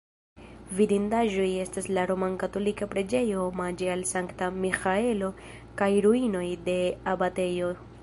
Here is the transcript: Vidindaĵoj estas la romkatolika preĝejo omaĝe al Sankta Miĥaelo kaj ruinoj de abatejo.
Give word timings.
Vidindaĵoj 0.77 1.45
estas 1.63 1.89
la 1.97 2.05
romkatolika 2.13 2.89
preĝejo 2.95 3.45
omaĝe 3.51 3.93
al 3.99 4.03
Sankta 4.15 4.51
Miĥaelo 4.65 5.33
kaj 5.83 5.93
ruinoj 6.09 6.47
de 6.69 6.81
abatejo. 7.17 7.75